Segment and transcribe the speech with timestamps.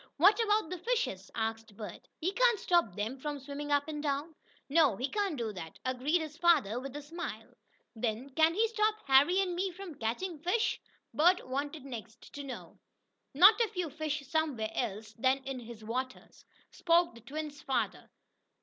[0.17, 4.33] "What about the fishes?" asked Bert "He can't stop them from swimming up and down."
[4.67, 7.53] "No, he can't do that," agreed his father, with a smile.
[7.95, 10.81] "Then can he stop Harry and me from catching fish?"
[11.13, 12.79] Bert wanted next to know.
[13.35, 18.09] "Not if you fish somewhere else than in his waters," spoke the twins' father.